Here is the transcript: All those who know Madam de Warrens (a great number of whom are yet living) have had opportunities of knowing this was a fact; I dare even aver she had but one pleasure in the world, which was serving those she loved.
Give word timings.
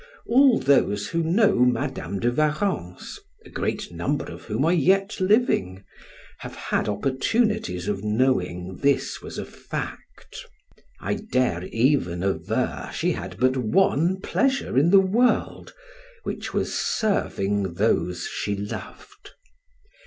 All 0.25 0.57
those 0.59 1.09
who 1.09 1.21
know 1.21 1.59
Madam 1.59 2.19
de 2.19 2.31
Warrens 2.31 3.19
(a 3.45 3.51
great 3.51 3.91
number 3.91 4.25
of 4.25 4.45
whom 4.45 4.65
are 4.65 4.73
yet 4.73 5.19
living) 5.19 5.83
have 6.39 6.55
had 6.55 6.89
opportunities 6.89 7.87
of 7.87 8.03
knowing 8.03 8.77
this 8.77 9.21
was 9.21 9.37
a 9.37 9.45
fact; 9.45 10.43
I 10.99 11.13
dare 11.31 11.65
even 11.65 12.23
aver 12.23 12.89
she 12.91 13.11
had 13.11 13.37
but 13.39 13.55
one 13.55 14.19
pleasure 14.21 14.75
in 14.75 14.89
the 14.89 14.99
world, 14.99 15.71
which 16.23 16.51
was 16.51 16.73
serving 16.73 17.75
those 17.75 18.27
she 18.27 18.55
loved. 18.55 19.33